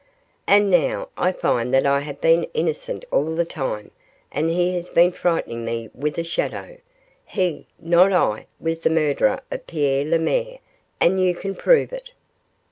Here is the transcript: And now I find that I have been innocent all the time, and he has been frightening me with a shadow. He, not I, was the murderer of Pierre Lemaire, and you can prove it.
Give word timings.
And 0.47 0.71
now 0.71 1.09
I 1.15 1.31
find 1.31 1.71
that 1.75 1.85
I 1.85 1.99
have 1.99 2.19
been 2.19 2.47
innocent 2.55 3.05
all 3.11 3.35
the 3.35 3.45
time, 3.45 3.91
and 4.31 4.49
he 4.49 4.73
has 4.73 4.89
been 4.89 5.11
frightening 5.11 5.63
me 5.63 5.91
with 5.93 6.17
a 6.17 6.23
shadow. 6.23 6.77
He, 7.23 7.67
not 7.79 8.11
I, 8.11 8.47
was 8.59 8.79
the 8.79 8.89
murderer 8.89 9.41
of 9.51 9.67
Pierre 9.67 10.03
Lemaire, 10.05 10.57
and 10.99 11.21
you 11.21 11.35
can 11.35 11.53
prove 11.53 11.93
it. 11.93 12.13